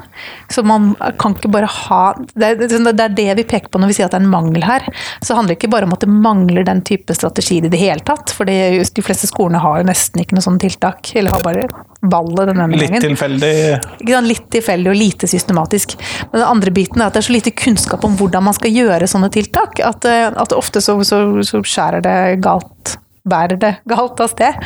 [0.52, 2.02] Så man kan ikke bare ha
[2.34, 2.58] det er,
[2.88, 4.88] det er det vi peker på når vi sier at det er en mangel her.
[5.22, 8.04] Så handler det ikke bare om at det mangler den type strategier i det hele
[8.08, 8.34] tatt.
[8.34, 11.14] For de fleste skolene har jo nesten ikke noe sånne tiltak.
[11.18, 11.68] Eller har bare
[12.02, 12.82] ballet denne gangen.
[12.82, 13.54] Litt tilfeldig.
[14.02, 14.30] Ikke sant?
[14.30, 15.98] Litt tilfeldig og lite systematisk.
[16.32, 18.74] Men den andre biten er at det er så lite kunnskap om hvordan man skal
[18.74, 22.98] gjøre sånne tiltak, at, at ofte så, så, så skjærer det galt
[23.30, 24.62] bærer det galt av sted.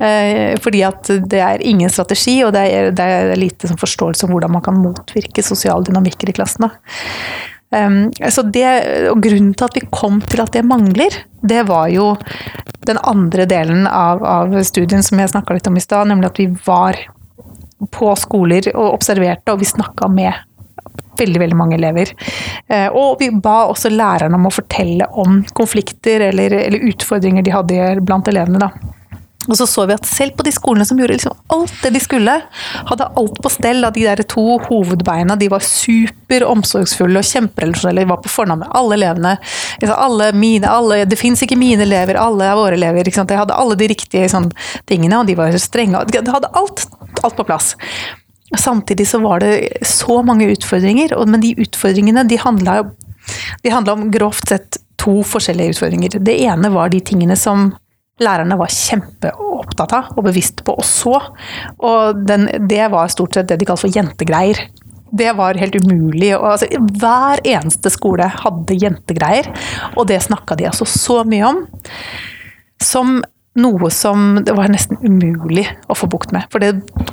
[0.00, 4.26] Eh, fordi at det er ingen strategi, og det er, det er lite sånn forståelse
[4.26, 6.68] om hvordan man kan motvirke sosiale dynamikker i klassen.
[7.74, 8.66] Um, så det,
[9.10, 12.12] og Grunnen til at vi kom til at det mangler, det var jo
[12.86, 16.38] den andre delen av, av studien som jeg snakka litt om i stad, nemlig at
[16.38, 17.00] vi var
[17.94, 20.44] på skoler og observerte, og vi snakka med
[21.18, 22.12] veldig veldig mange elever.
[22.68, 27.54] Eh, Og vi ba også lærerne om å fortelle om konflikter eller, eller utfordringer de
[27.54, 28.58] hadde blant elevene.
[28.58, 28.70] da.
[29.44, 32.00] Og så så vi at selv på de skolene som gjorde liksom alt det de
[32.00, 32.32] skulle,
[32.88, 38.06] hadde alt på stell av de der to hovedbeina, de var super omsorgsfulle og kjemperelasjonelle,
[38.06, 39.34] de var på fornavn med alle elevene.
[39.94, 43.04] Alle mine, alle, det fins ikke mine elever, alle er våre elever.
[43.04, 43.28] Ikke sant?
[43.28, 44.48] De hadde alle de riktige sånn,
[44.88, 46.06] tingene, og de var strenge.
[46.08, 46.86] De hadde alt,
[47.20, 47.74] alt på plass.
[48.60, 52.82] Samtidig så var det så mange utfordringer, men de utfordringene de handla
[53.92, 56.18] om grovt sett to forskjellige utfordringer.
[56.24, 57.72] Det ene var de tingene som
[58.22, 61.18] lærerne var kjempeopptatt av og bevisst på og så.
[61.82, 64.60] Og den, det var stort sett det de kalte for jentegreier.
[65.14, 66.32] Det var helt umulig.
[66.36, 69.50] Og, altså, hver eneste skole hadde jentegreier,
[69.94, 71.62] og det snakka de altså så mye om.
[72.82, 73.20] Som
[73.54, 76.46] noe som det var nesten umulig å få bukt med.
[76.50, 76.72] For det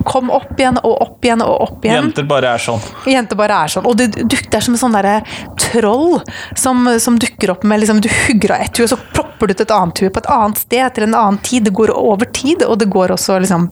[0.09, 2.07] kom opp igjen og opp igjen og opp igjen.
[2.07, 2.81] Jenter bare er sånn.
[3.09, 3.85] Jenter bare er sånn.
[3.89, 5.19] Og det, det er som en sånn derre
[5.61, 6.19] troll
[6.57, 9.53] som, som dukker opp med liksom, Du hugger av ett hue, og så plopper du
[9.53, 11.65] ut et annet hue på et annet sted til en annen tid.
[11.65, 13.69] Det går over tid, og det går også liksom,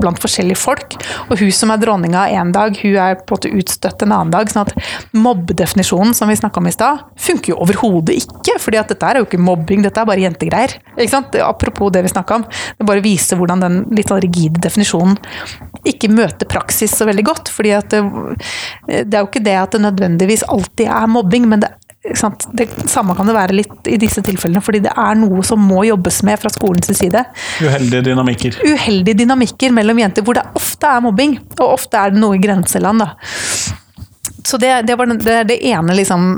[0.00, 0.96] blant forskjellige folk.
[1.28, 4.32] Og hun som er dronninga en dag, hun er på en måte utstøtt en annen
[4.32, 4.50] dag.
[4.50, 4.74] sånn at
[5.12, 8.58] mobbedefinisjonen som vi snakka om i stad, funker jo overhodet ikke.
[8.60, 10.78] fordi at dette er jo ikke mobbing, dette er bare jentegreier.
[10.96, 11.36] Ikke sant?
[11.44, 12.46] Apropos det vi snakka om.
[12.78, 15.18] Det bare viser hvordan den litt sånn rigide definisjonen
[15.88, 17.48] ikke møter praksis så veldig godt.
[17.48, 18.00] fordi at det,
[19.06, 21.72] det er jo ikke det at det nødvendigvis alltid er mobbing, men det?
[22.02, 24.62] Det samme kan det være litt i disse tilfellene.
[24.64, 27.24] Fordi det er noe som må jobbes med fra skolens side.
[27.60, 28.56] Uheldige dynamikker.
[28.64, 32.42] Uheldige dynamikker mellom jenter hvor det ofte er mobbing, og ofte er det noe i
[32.42, 33.04] grenseland.
[33.04, 33.12] da.
[34.48, 36.30] Så det, det var det, det ene liksom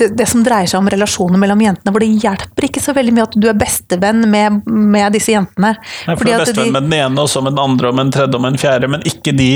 [0.00, 3.14] det, det som dreier seg om relasjoner mellom jentene, hvor det hjelper ikke så veldig
[3.16, 5.74] mye at du er bestevenn med, med disse jentene.
[6.08, 7.98] Nei, for du er bestevenn bestevenn med den ene, og så med den andre, og
[7.98, 9.50] med den tredje, og med den fjerde, men ikke de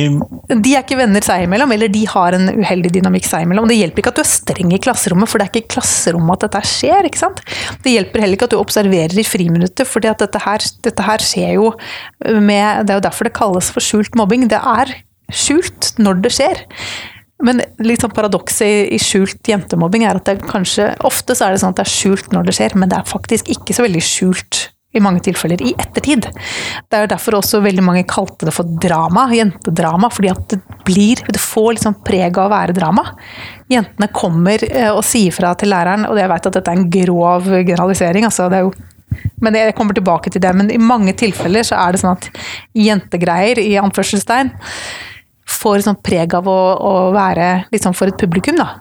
[0.55, 3.67] de er ikke venner seg imellom, eller de har en uheldig dynamikk seg imellom.
[3.71, 6.37] Det hjelper ikke at du er streng i klasserommet, for det er ikke i klasserommet
[6.45, 7.09] at dette skjer.
[7.09, 7.41] ikke sant?
[7.85, 11.55] Det hjelper heller ikke at du observerer i friminuttet, for dette, her- dette her skjer
[11.57, 11.73] jo
[12.25, 14.47] med Det er jo derfor det kalles for skjult mobbing.
[14.53, 14.93] Det er
[15.33, 16.63] skjult når det skjer.
[17.45, 21.55] Men litt sånn paradokset i, i skjult jentemobbing er at det kanskje Ofte så er
[21.55, 23.85] det sånn at det er skjult når det skjer, men det er faktisk ikke så
[23.85, 26.29] veldig skjult i mange tilfeller i ettertid.
[26.87, 30.61] Det er jo derfor også veldig mange kalte det for drama, jentedrama, fordi at det
[30.87, 33.03] blir Det får liksom preg av å være drama.
[33.73, 36.91] Jentene kommer eh, og sier fra til læreren, og jeg vet at dette er en
[36.93, 38.75] grov generalisering, altså det er jo
[39.45, 40.51] men jeg kommer tilbake til det.
[40.57, 42.27] Men i mange tilfeller så er det sånn at
[42.75, 44.51] jentegreier, i anførselstegn,
[45.55, 48.75] får sånn preg av å, å være sånn for et publikum, da.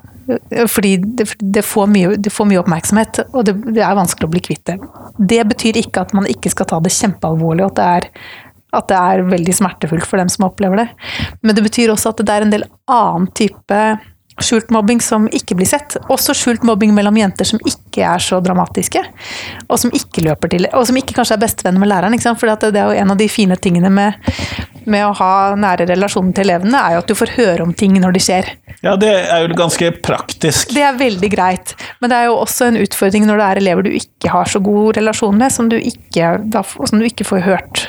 [0.71, 4.33] Fordi det, det, får mye, det får mye oppmerksomhet, og det, det er vanskelig å
[4.33, 4.77] bli kvitt det.
[5.19, 8.09] Det betyr ikke at man ikke skal ta det kjempealvorlig, og at
[8.73, 10.88] at det er veldig smertefullt for dem som opplever det.
[11.45, 13.81] Men det betyr også at det er en del annen type
[14.41, 15.97] skjult mobbing som ikke blir sett.
[16.12, 19.03] Også skjult mobbing mellom jenter som ikke er så dramatiske.
[19.67, 22.17] Og som ikke løper til, og som ikke kanskje er bestevenner med læreren.
[22.17, 22.41] Ikke sant?
[22.41, 24.17] For det er jo en av de fine tingene med,
[24.89, 27.96] med å ha nære relasjoner til elevene, er jo at du får høre om ting
[28.02, 28.52] når de skjer.
[28.84, 30.74] Ja, det er jo ganske praktisk.
[30.76, 33.88] Det er veldig greit, men det er jo også en utfordring når det er elever
[33.88, 37.43] du ikke har så god relasjon med, som du ikke, da, som du ikke får
[37.48, 37.86] hørt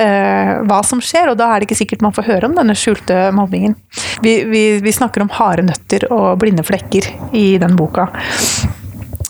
[0.00, 2.76] eh, hva som skjer, og da er det ikke sikkert man får høre om denne
[2.78, 3.76] skjulte mobbingen.
[4.24, 8.08] Vi, vi, vi snakker om harde nøtter og blinde flekker i den boka.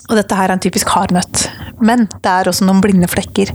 [0.09, 1.47] Og dette her er en typisk hard nøtt.
[1.83, 3.51] Men det er også noen blinde flekker.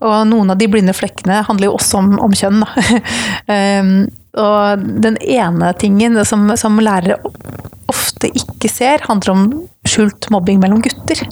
[0.00, 2.64] Og noen av de blinde flekkene handler jo også om, om kjønn.
[2.64, 4.08] Da.
[4.38, 7.18] og den ene tingen som, som lærere
[7.90, 9.44] ofte ikke ser, handler om
[9.88, 11.22] skjult mobbing mellom gutter.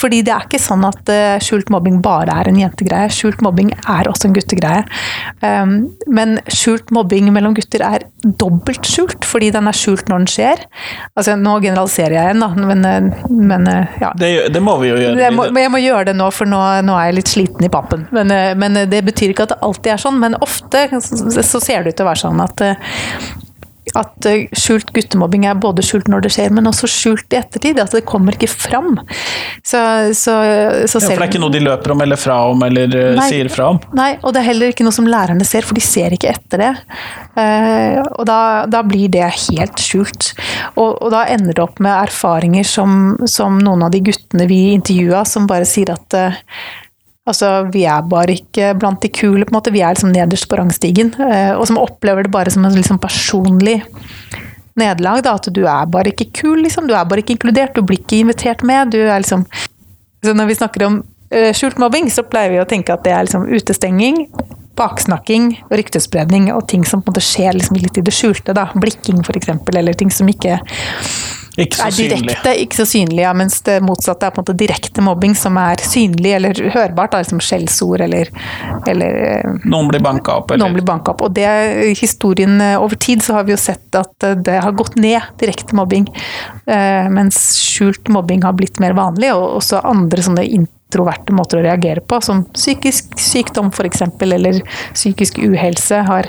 [0.00, 3.10] Fordi det er ikke sånn at uh, skjult mobbing bare er en jentegreie.
[3.12, 4.82] Skjult mobbing er også en guttegreie.
[5.44, 5.74] Um,
[6.10, 10.64] men skjult mobbing mellom gutter er dobbelt skjult, fordi den er skjult når den skjer.
[11.14, 14.10] Altså, nå generaliserer jeg igjen, da, men, eh, men eh, ja.
[14.18, 15.22] Det, det, må vi jo gjøre.
[15.22, 17.70] Jeg må, jeg må, gjøre det nå, for nå, nå, er jeg litt sliten i
[17.72, 18.04] pappen.
[18.12, 20.18] Men, men, det betyr ikke at det alltid er sånn.
[20.20, 22.64] Men ofte så ser det ut til å være sånn at
[23.98, 27.80] at eh, skjult guttemobbing er både skjult når det skjer, men også skjult i ettertid.
[27.82, 28.98] At det kommer ikke fram.
[29.62, 29.80] Så,
[30.16, 30.36] så,
[30.86, 33.14] så ja, for det er ikke noe de løper om eller fra om eller eh,
[33.18, 33.80] nei, sier fra om?
[33.96, 36.64] Nei, og det er heller ikke noe som lærerne ser, for de ser ikke etter
[36.64, 36.70] det.
[37.40, 40.32] Og da, da, blir det helt skjult.
[40.74, 44.62] Og, og, da ender det opp med erfaringer som, som noen av de guttene vi
[44.76, 46.18] intervjua, som bare sier at
[47.30, 49.72] Altså, vi er bare ikke blant de kule, på en måte.
[49.74, 51.12] Vi er liksom nederst på rangstigen.
[51.22, 53.80] Eh, og som opplever det bare som en liksom personlig
[54.80, 55.26] nederlag.
[55.30, 56.88] At du er bare ikke kul, liksom.
[56.90, 57.76] Du er bare ikke inkludert.
[57.76, 58.92] Du blir ikke invitert med.
[58.94, 59.46] Du er liksom
[60.20, 60.96] Så når vi snakker om
[61.32, 64.26] uh, skjult mobbing, så pleier vi å tenke at det er liksom utestenging,
[64.80, 68.56] baksnakking, ryktespredning og ting som på en måte skjer liksom litt i det skjulte.
[68.56, 70.58] da, Blikking f.eks., eller ting som ikke
[71.58, 72.62] ikke er direkte, synlig.
[72.62, 75.82] ikke så synlig, ja, mens det motsatte er på en måte direkte mobbing, som er
[75.82, 78.30] synlig eller hørbart, da, liksom skjellsord eller,
[78.90, 80.62] eller eh, Noen blir banka opp, eller?
[80.62, 81.24] Noen blir banka opp.
[81.26, 81.48] Og det
[82.00, 85.20] historien eh, over tid så har vi jo sett at eh, det har gått ned,
[85.42, 86.08] direkte mobbing.
[87.10, 90.44] Mens skjult mobbing har blitt mer vanlig, og også andre sånne
[90.90, 94.60] introverte måter å reagere på, som psykisk sykdom f.eks., eller
[94.94, 96.26] psykisk uhelse, har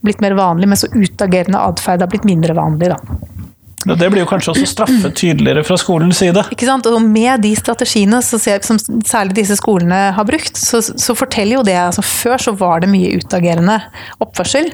[0.00, 2.94] blitt mer vanlig, mens utagerende atferd har blitt mindre vanlig.
[2.94, 3.39] da.
[3.84, 6.42] Det blir jo kanskje også straffet tydeligere fra skolens side.
[6.52, 6.84] Ikke sant?
[6.90, 8.76] Og med de strategiene ser, som
[9.08, 12.90] særlig disse skolene har brukt, så, så forteller jo det altså Før så var det
[12.92, 13.78] mye utagerende
[14.20, 14.68] oppførsel.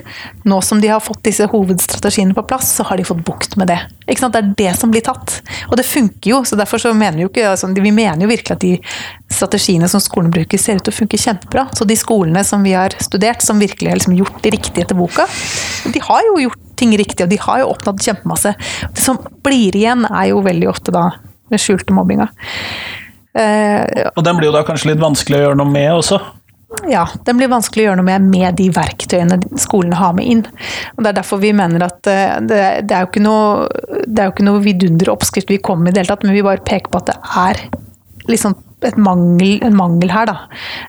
[0.47, 3.71] Nå som de har fått disse hovedstrategiene på plass, så har de fått bukt med
[3.71, 3.79] det.
[4.07, 4.35] Ikke sant?
[4.35, 5.39] Det er det som blir tatt.
[5.69, 8.31] Og det funker jo, så derfor så mener vi jo ikke altså, Vi mener jo
[8.33, 8.75] virkelig at de
[9.31, 11.69] strategiene som skolen bruker, ser ut til å funke kjempebra.
[11.77, 14.99] Så de skolene som vi har studert, som virkelig har liksom gjort det riktige etter
[14.99, 15.27] boka,
[15.87, 18.53] de har jo gjort ting riktig, og de har jo oppnådd kjempemasse.
[18.93, 21.09] Det som blir igjen, er jo veldig ofte da
[21.51, 22.29] den skjulte mobbinga.
[23.37, 26.19] Eh, og den blir jo da kanskje litt vanskelig å gjøre noe med også?
[26.91, 30.43] Ja, den blir vanskelig å gjøre noe med med de verktøyene skolene har med inn.
[30.95, 33.67] Og Det er derfor vi mener at eh, det, det er jo ikke noe,
[34.05, 36.35] det er jo ikke noe vidunder oppskrift vi kommer med i det hele tatt, men
[36.35, 37.63] vi bare peker på at det er
[38.27, 38.57] liksom
[38.97, 40.35] mangel, en mangel her, da.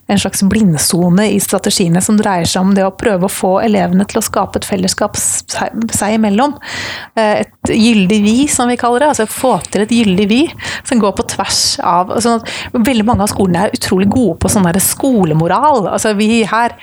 [0.09, 4.05] En slags blindsone i strategiene som dreier seg om det å prøve å få elevene
[4.09, 6.55] til å skape et fellesskap seg imellom.
[7.17, 9.13] Eh, et gyldig vi, som vi kaller det.
[9.15, 10.43] Altså få til et gyldig vi
[10.89, 14.67] som går på tvers av sånn Veldig mange av skolene er utrolig gode på sånn
[14.83, 15.89] skolemoral.
[15.91, 16.75] Altså vi her,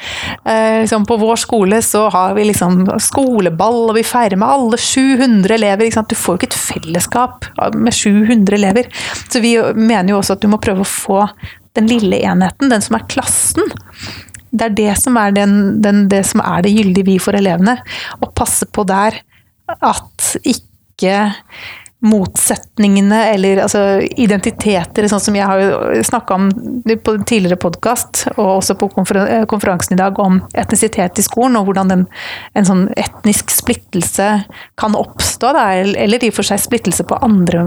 [0.44, 4.78] eh, liksom på vår skole så har vi liksom skoleball, og vi feirer med alle
[4.82, 5.90] 700 elever.
[6.10, 8.90] Du får jo ikke et fellesskap med 700 elever.
[9.30, 11.26] Så vi mener jo også at du må prøve å få
[11.76, 13.76] den lille enheten, den som er klassen.
[14.56, 17.76] Det er det som er, den, den, det, som er det gyldige vi for elevene.
[18.24, 19.20] Å passe på der
[19.76, 21.18] at ikke
[22.04, 23.80] motsetningene eller altså,
[24.20, 26.50] identiteter, sånn som jeg har snakka om
[27.02, 31.94] på tidligere podkast, og også på konferansen i dag, om etnisitet i skolen, og hvordan
[31.94, 32.06] den,
[32.54, 34.28] en sånn etnisk splittelse
[34.80, 35.66] kan oppstå, da,
[36.06, 37.64] eller i og for seg splittelse på andre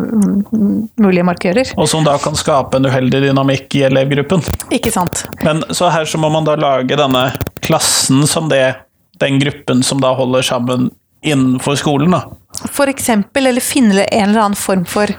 [1.00, 1.74] mulige markører.
[1.80, 4.44] Og som da kan skape en uheldig dynamikk i elevgruppen.
[4.74, 5.24] Ikke sant.
[5.42, 7.30] Men så her så må man da lage denne
[7.64, 8.76] klassen som det,
[9.18, 10.92] den gruppen som da holder sammen
[11.26, 12.37] innenfor skolen, da?
[12.74, 15.10] For eksempel, eller finne en eller annen form for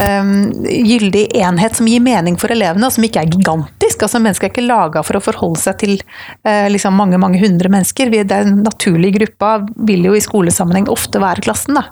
[0.00, 4.02] um, gyldig enhet som gir mening for elevene, og som ikke er gigantisk.
[4.02, 7.70] altså Mennesker er ikke laga for å forholde seg til uh, liksom mange mange hundre
[7.72, 8.10] mennesker.
[8.12, 9.52] Vi, Den naturlige gruppa
[9.88, 11.78] vil jo i skolesammenheng ofte være klassen.
[11.78, 11.84] da.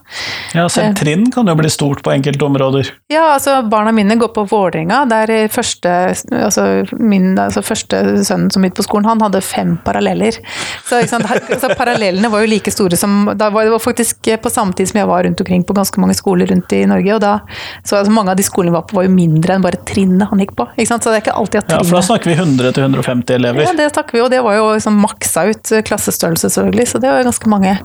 [0.57, 2.91] Ja, selv trinn kan jo bli stort på enkelte områder.
[3.13, 5.05] Ja, altså barna mine går på Vålerenga.
[5.11, 5.95] Der første,
[6.35, 6.67] altså,
[6.99, 10.41] min, altså første sønnen som gikk på skolen, han hadde fem paralleller.
[10.87, 14.91] Så, så Parallellene var jo like store som da var Det faktisk på samme samtidig
[14.91, 17.15] som jeg var rundt omkring på ganske mange skoler rundt i Norge.
[17.15, 17.41] og da,
[17.85, 20.29] så altså, Mange av de skolene vi var på var jo mindre enn bare trinnet
[20.31, 20.67] han gikk på.
[20.77, 21.03] ikke sant?
[21.03, 21.85] Så det er ikke alltid at trinnet...
[21.85, 23.63] Ja, for da snakker vi 100-150 elever.
[23.65, 27.11] ja, det snakker vi, og det var jo liksom maksa ut klassestørrelse, selvfølgelig, så det
[27.11, 27.77] var jo ganske mange.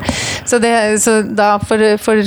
[0.46, 2.22] Så, det, så da for, for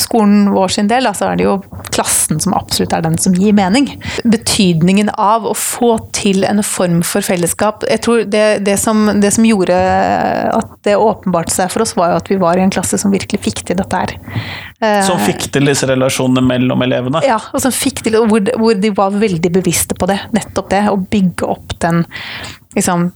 [0.00, 1.58] skolen vår sin del, da, så er det jo
[1.92, 3.90] klassen som absolutt er den som gir mening.
[4.24, 7.86] Betydningen av å få til en form for fellesskap.
[7.88, 9.76] Jeg tror det, det, som, det som gjorde
[10.52, 13.12] at det åpenbarte seg for oss, var jo at vi var i en klasse som
[13.12, 14.14] virkelig fikk til dette her.
[14.82, 17.22] Eh, Som fikk til disse relasjonene mellom elevene.
[17.26, 20.20] ja, og som fikk til, hvor, hvor de var veldig bevisste på det.
[20.36, 20.84] Nettopp det.
[20.90, 22.04] Å bygge opp den
[22.76, 23.10] liksom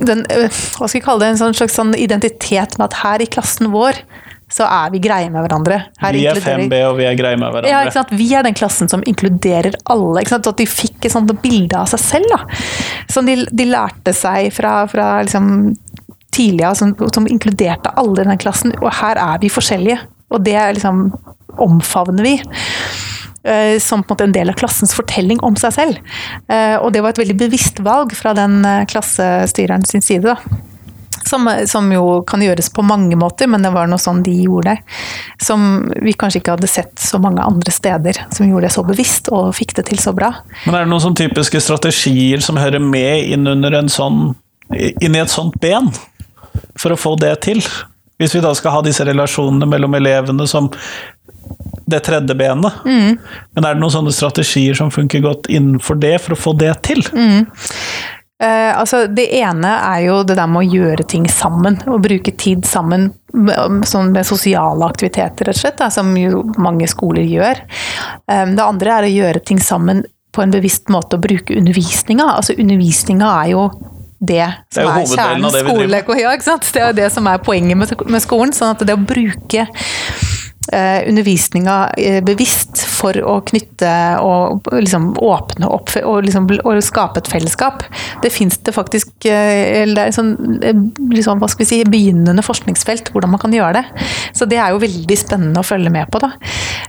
[0.00, 3.20] den, øh, hva skal jeg kalle det, en sånn slags sånn identitet med at her
[3.24, 4.00] i klassen vår
[4.48, 5.76] så er vi greie med hverandre.
[6.00, 7.68] Her Vi er 5B, og vi er greie med hverandre.
[7.68, 8.14] ja, ikke sant?
[8.16, 10.22] Vi er den klassen som inkluderer alle.
[10.22, 10.48] Ikke sant?
[10.48, 12.32] At de fikk et sånt bilde av seg selv.
[12.32, 12.38] Da.
[13.12, 15.76] Som de, de lærte seg fra, fra liksom
[16.38, 18.72] tidlig av, som, som inkluderte alle i den klassen.
[18.80, 19.98] Og her er vi forskjellige.
[20.32, 21.06] Og det liksom
[21.58, 22.34] omfavner vi.
[23.44, 26.00] eh, Som på en måte en del av klassens fortelling om seg selv.
[26.48, 30.22] Eh, Og det var et veldig bevisst valg fra den eh, klassestyreren sin side.
[30.34, 30.36] da.
[31.28, 34.78] Som, som jo kan gjøres på mange måter, men det var noe sånn de gjorde.
[35.44, 35.64] Som
[36.00, 39.50] vi kanskje ikke hadde sett så mange andre steder som gjorde det så bevisst og
[39.58, 40.30] fikk det til så bra.
[40.64, 44.30] Men er det noen sånne typiske strategier som hører med inn under en sånn
[44.72, 45.90] inn i et sånt ben,
[46.78, 47.62] for å få det til?
[48.18, 50.70] Hvis vi da skal ha disse relasjonene mellom elevene som
[51.88, 52.72] det tredje benet.
[52.84, 53.16] Mm.
[53.54, 56.74] Men er det noen sånne strategier som funker godt innenfor det, for å få det
[56.88, 57.00] til?
[57.14, 57.46] Mm.
[58.42, 62.34] Eh, altså det ene er jo det der med å gjøre ting sammen, og bruke
[62.38, 63.08] tid sammen.
[63.88, 67.64] Sånn med sosiale aktiviteter, rett og slett, da, som jo mange skoler gjør.
[68.30, 72.28] Eh, det andre er å gjøre ting sammen på en bevisst måte, og bruke undervisninga.
[72.36, 73.68] Altså undervisninga er jo
[74.18, 74.42] det
[74.74, 75.44] Det er som er, kjernen.
[75.44, 75.58] av.
[75.62, 76.34] Skole, ja?
[76.36, 78.52] Det er jo det som er poenget med, med skolen.
[78.52, 79.68] sånn at det å bruke
[80.72, 83.90] eh, undervisninga eh, bevisst for å knytte
[84.24, 87.84] og liksom åpne opp og, liksom, og skape et fellesskap.
[88.24, 90.82] Det fins det faktisk eh, eller det er sånn, eh,
[91.14, 94.08] liksom, hva skal vi si, begynnende forskningsfelt hvordan man kan gjøre det.
[94.36, 96.22] Så det er jo veldig spennende å følge med på.
[96.24, 96.32] Da.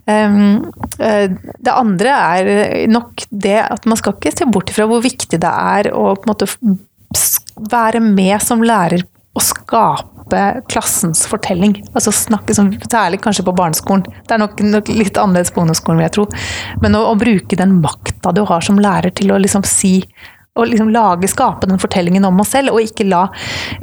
[0.09, 5.03] Um, eh, Det andre er nok det at man skal ikke se bort ifra hvor
[5.03, 6.49] viktig det er å på en måte
[7.71, 9.03] være med som lærer
[9.37, 11.77] og skape klassens fortelling.
[11.93, 14.05] Altså snakke som, Særlig kanskje på barneskolen.
[14.27, 16.27] Det er nok, nok litt annerledes på ungdomsskolen, vil jeg tro.
[16.83, 19.99] Men å, å bruke den makta du har som lærer til å liksom si
[20.57, 23.25] å liksom lage, skape den fortellingen om oss selv, og ikke la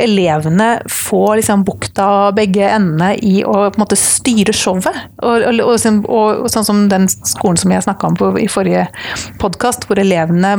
[0.02, 4.98] elevene få liksom bukta begge endene i å på en måte styre showet.
[5.22, 8.48] Og, og, og, sånn- og, sånn som den skolen som jeg snakka om på, i
[8.50, 8.87] forrige
[9.40, 10.57] podkast, hvor elevene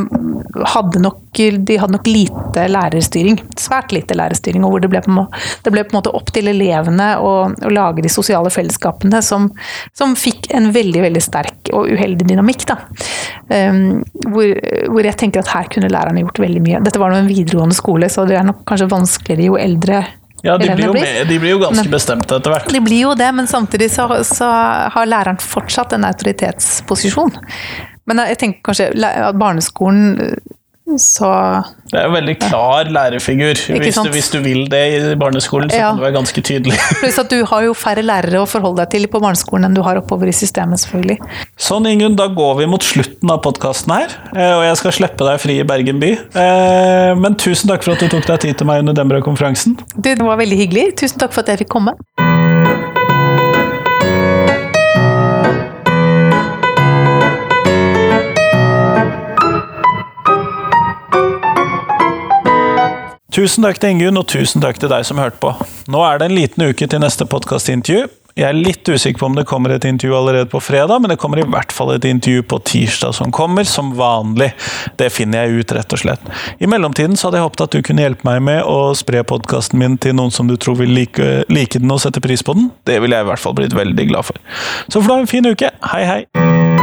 [0.74, 3.38] hadde nok, de hadde nok lite lærerstyring.
[3.60, 5.28] Svært lite lærerstyring, og hvor det ble på,
[5.66, 9.52] det ble på en måte opp til elevene å, å lage de sosiale fellesskapene som,
[9.98, 12.66] som fikk en veldig, veldig sterk og uheldig dynamikk.
[12.72, 12.80] Da.
[13.52, 14.50] Um, hvor,
[14.90, 16.80] hvor jeg tenker at her kunne lærerne gjort veldig mye.
[16.86, 20.06] Dette var nå en videregående skole, så det er nok kanskje vanskeligere jo eldre
[20.46, 22.72] Ja, de blir med, de blir jo ganske bestemte etter hvert.
[22.72, 24.48] De blir jo det, men samtidig så, så
[24.94, 27.34] har læreren fortsatt en autoritetsposisjon.
[28.08, 30.38] Men jeg tenker kanskje at barneskolen
[30.96, 31.28] så
[31.92, 33.60] Det er jo veldig klar lærerfigur.
[33.80, 35.90] Hvis du, hvis du vil det i barneskolen, så Ja.
[35.92, 36.78] kan du være ganske tydelig.
[37.02, 39.82] Pluss at du har jo færre lærere å forholde deg til på barneskolen enn du
[39.84, 41.18] har oppover i systemet, selvfølgelig.
[41.60, 45.28] Sånn, Ingunn, da går vi mot slutten av podkasten her, eh, og jeg skal slippe
[45.28, 46.12] deg fri i Bergen by.
[46.36, 49.78] Eh, Men tusen takk for at du tok deg tid til meg under Dembra-konferansen.
[50.00, 50.96] Det var veldig hyggelig.
[50.98, 51.96] Tusen takk for at jeg fikk komme.
[63.38, 65.52] Tusen takk til Ingunn, og tusen takk til deg som hørte på.
[65.94, 68.08] Nå er det en liten uke til neste podkastintervju.
[68.38, 71.20] Jeg er litt usikker på om det kommer et intervju allerede på fredag, men det
[71.22, 74.50] kommer i hvert fall et intervju på tirsdag som kommer, som vanlig.
[74.98, 76.26] Det finner jeg ut, rett og slett.
[76.58, 79.82] I mellomtiden så hadde jeg håpet at du kunne hjelpe meg med å spre podkasten
[79.82, 82.72] min til noen som du tror vil like, like den og sette pris på den.
[82.90, 84.42] Det ville jeg i hvert fall blitt veldig glad for.
[84.90, 85.74] Så får du ha en fin uke.
[85.94, 86.77] Hei, hei!